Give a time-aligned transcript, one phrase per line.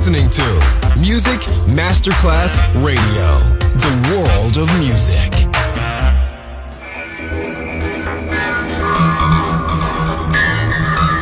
[0.00, 0.48] listening to
[0.98, 1.40] Music
[1.76, 3.36] Masterclass Radio,
[3.84, 5.28] the world of music.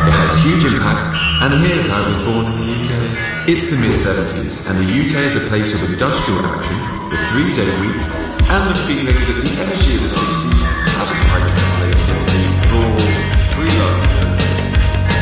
[0.07, 1.11] It had a huge impact,
[1.43, 3.49] and here's how it was born in the UK.
[3.51, 6.79] It's the mid-70s, and the UK is a place of industrial action,
[7.11, 7.99] the three-day week,
[8.47, 10.63] and the feeling that the energy of the 60s
[10.95, 11.38] hasn't quite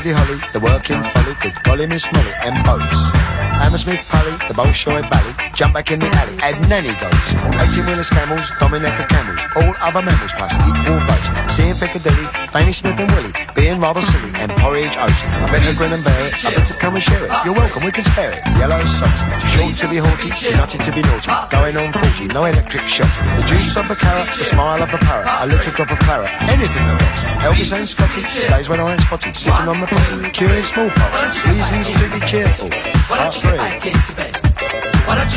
[0.00, 3.29] Buddy Holly, the working folly, good golly Miss Molly, and boats.
[3.60, 7.36] Hammersmith Pally, the Bolshoi Bally, jump back in the alley, add nanny goats.
[7.76, 11.28] 18 wheelers camels, Dominica camels, all other mammals plus equal votes.
[11.52, 15.20] Seeing Piccadilly, Fanny Smith and Willie, being rather silly, and porridge oats.
[15.28, 17.30] I better grin and bear it, I bet better come and share it.
[17.44, 18.40] You're welcome, we can spare it.
[18.56, 21.28] Yellow socks, too short to be haughty, too nutty to be naughty.
[21.52, 23.12] Going on 40, no electric shocks.
[23.36, 26.32] The juice of the carrot, the smile of the parrot, a little drop of claret,
[26.48, 27.22] anything that works.
[27.44, 31.44] Elvis and Scotty, days when I ain't spotty, sitting on the potty, curing smallpox.
[31.44, 32.72] Reasons to be cheerful.
[33.10, 33.50] Part 3.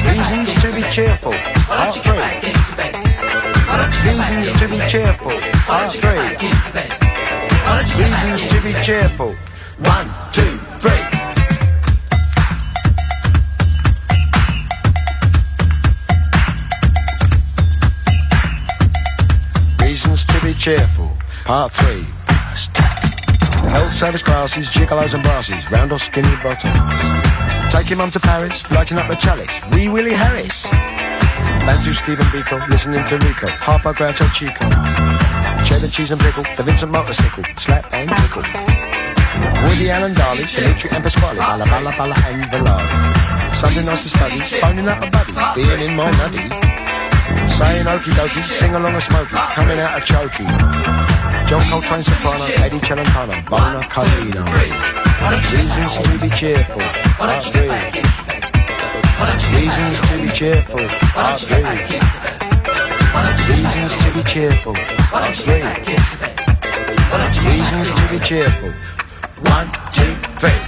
[0.08, 1.34] Reasons to be cheerful.
[1.66, 2.14] Part 3.
[4.06, 5.32] Reasons to be cheerful.
[5.66, 6.12] Part 3.
[7.98, 9.34] Reasons to be cheerful.
[9.80, 11.04] One, two, three.
[19.84, 21.18] Reasons to be cheerful.
[21.44, 22.06] Part 3.
[23.72, 26.30] Health service classes, gigolos and brasses, round or skinny
[27.74, 27.86] bottoms.
[27.86, 29.60] Taking mum to Paris, lighting up the chalice.
[29.72, 30.70] Wee Willie Harris.
[31.66, 33.48] Bantu Stephen Biko, listening to Rico.
[33.62, 34.70] Harper Groucho Chico.
[35.66, 37.44] Cheddar cheese and pickle, the Vincent motorcycle.
[37.58, 38.44] Slap and tickle.
[39.64, 41.38] Woody Allen Darley, Dimitri and Pasquale.
[41.38, 43.56] Bala bala bala and Valari.
[43.56, 45.34] Sunday nights to study, phoning up a buddy.
[45.56, 46.46] Being in my nutty.
[47.48, 49.36] Saying okie dokie, sing along a smoky.
[49.56, 50.46] Coming out a chokey.
[51.48, 55.03] John Coltrane soprano, Eddie Celentano, Bona Carino.
[55.24, 56.82] Reasons to be cheerful.
[57.18, 57.46] Part.
[59.54, 60.88] Reasons to be cheerful.
[61.14, 61.42] Part.
[63.48, 64.76] Reasons to be cheerful.
[67.46, 68.72] Reasons to be cheerful.
[69.50, 70.60] One, two, three.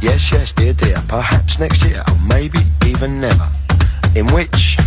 [0.00, 1.02] Yes, yes, dear, dear.
[1.08, 3.48] Perhaps next year, or maybe even never.
[4.14, 4.78] In which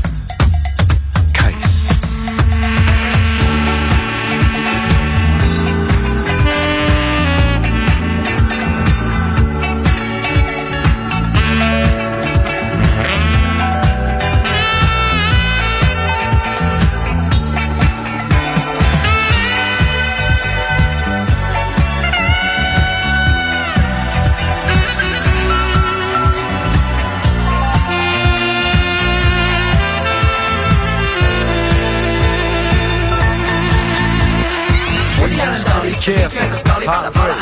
[36.88, 37.36] Part three.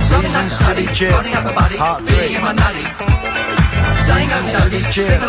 [0.00, 1.20] Reasons to be cheerful.
[1.76, 2.32] Part three.
[4.24, 5.28] Reasons to be cheerful.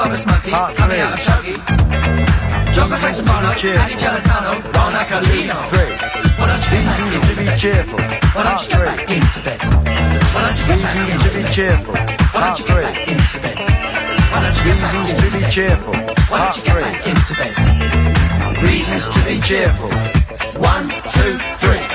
[0.51, 0.95] Part three.
[0.95, 1.51] Reasons
[2.55, 3.91] to be cheerful.
[5.67, 5.91] Three.
[6.71, 7.99] Reasons to be cheerful.
[8.31, 8.95] Part three.
[10.71, 11.93] Reasons to be cheerful.
[12.31, 12.87] Part three.
[14.63, 15.93] Reasons to be cheerful.
[16.29, 16.87] Part three.
[18.63, 19.91] Reasons to be cheerful.
[20.61, 21.94] One, two, three.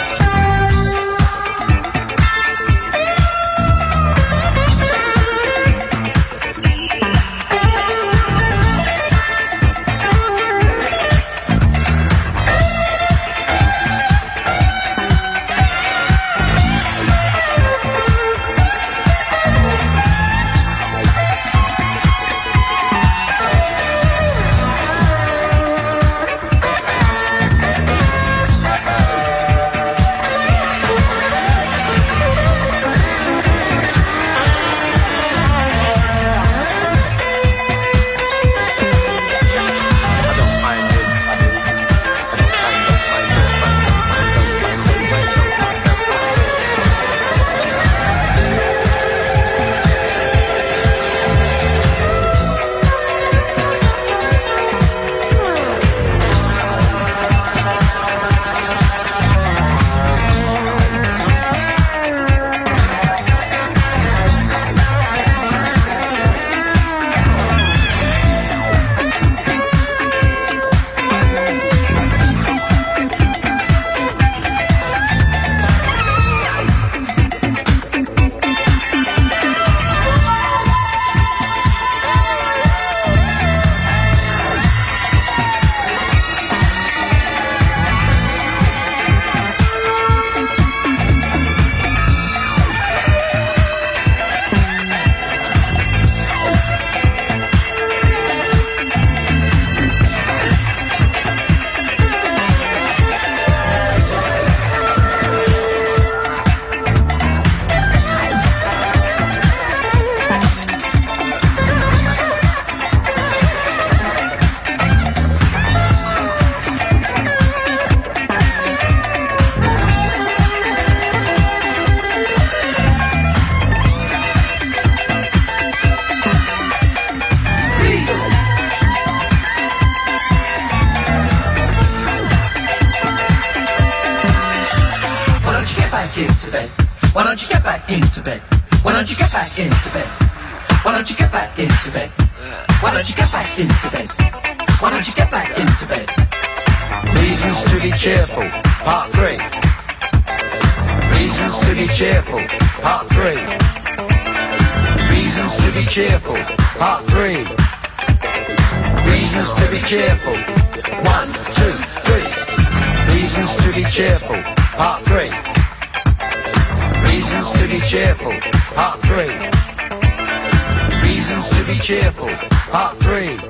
[171.81, 172.29] cheerful.
[172.71, 173.50] Part three.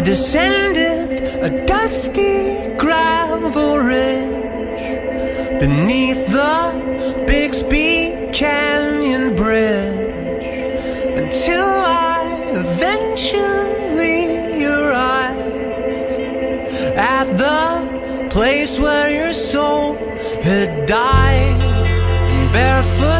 [0.00, 10.46] I descended a dusty gravel ridge beneath the Bixby Canyon Bridge
[11.22, 14.24] until I eventually
[14.64, 15.54] arrived
[16.96, 19.96] at the place where your soul
[20.40, 23.19] had died and barefoot.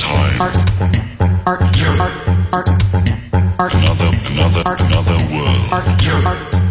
[0.00, 0.40] time.
[3.60, 6.69] Another, another, another world.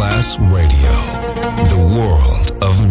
[0.00, 2.89] Masterclass Radio, the world of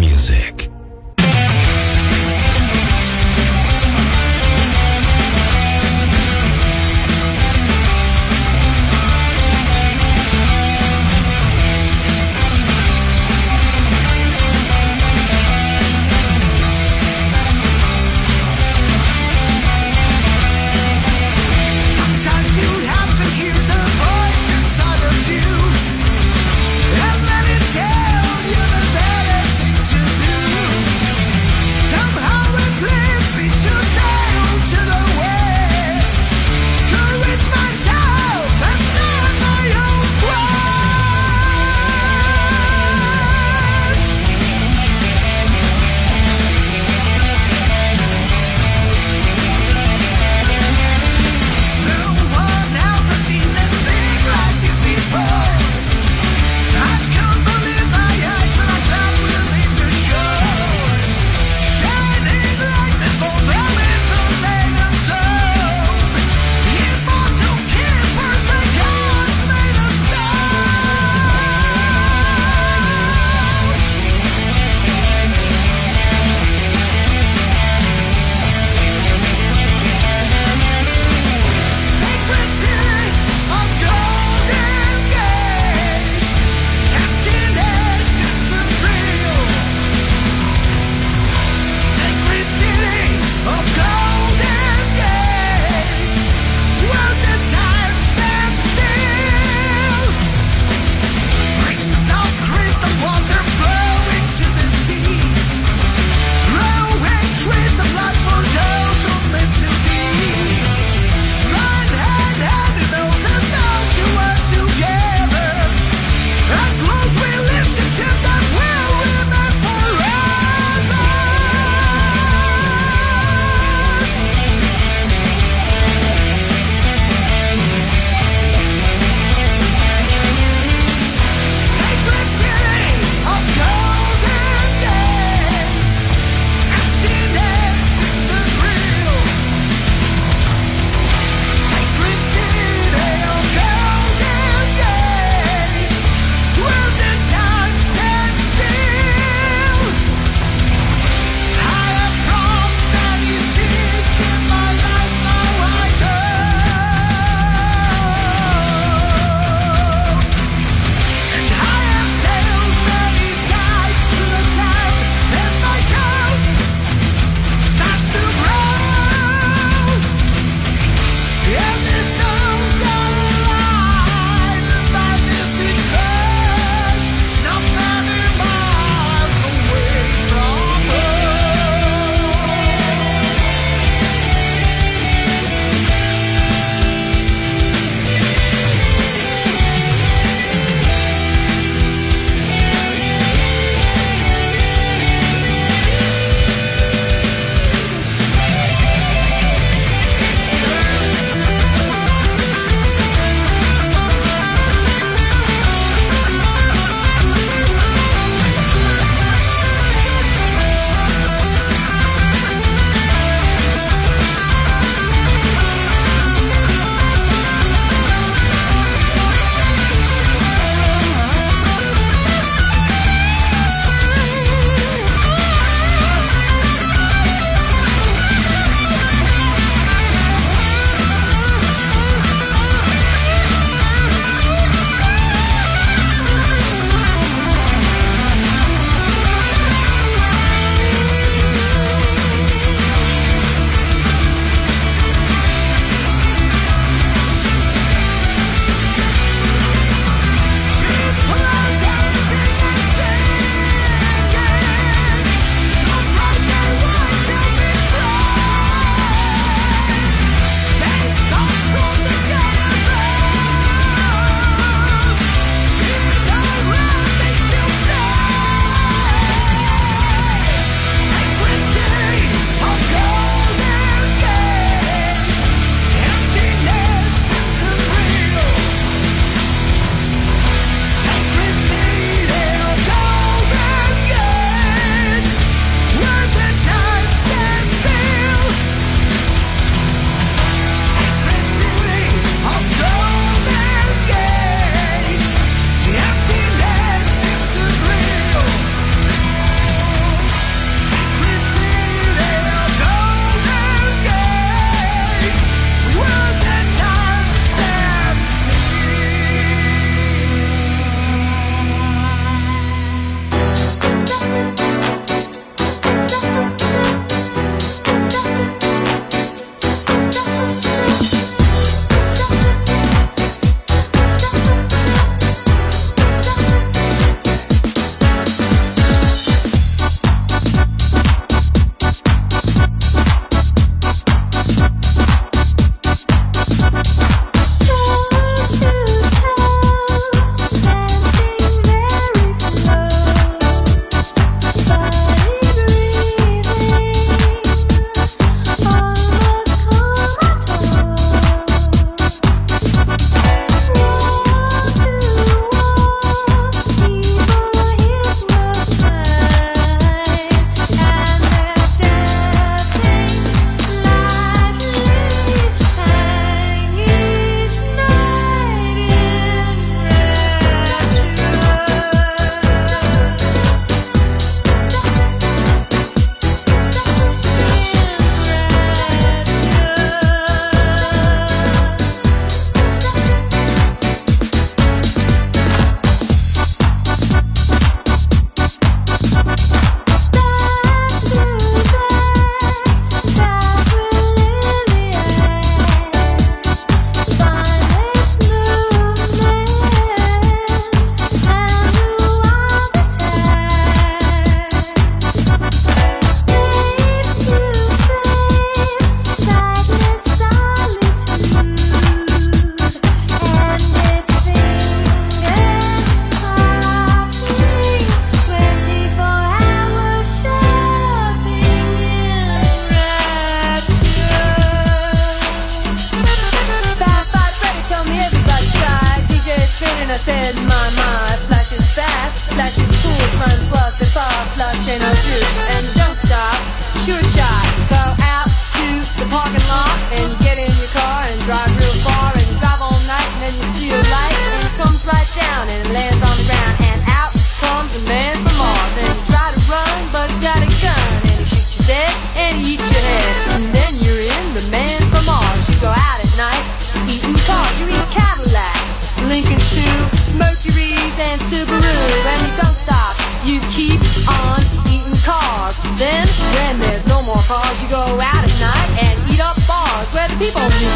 [470.19, 470.69] people do.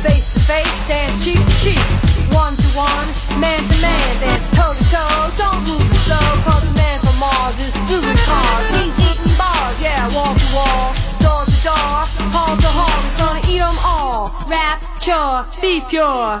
[0.00, 1.84] Face to face, dance cheek to cheek.
[2.32, 5.30] One to one, man to man, dance toe to toe.
[5.36, 8.72] Don't move slow, cause the man from Mars is through with cars.
[8.72, 10.96] He's eating bars, yeah, wall to wall.
[11.20, 11.96] Door to door,
[12.32, 12.98] hall to hall.
[13.04, 14.32] He's gonna eat them all.
[14.48, 16.40] Rap, pure, be pure.